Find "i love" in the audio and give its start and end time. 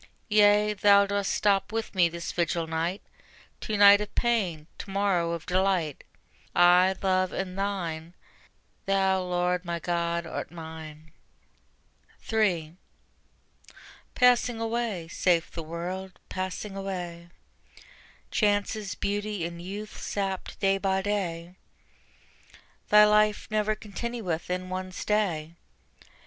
6.55-7.31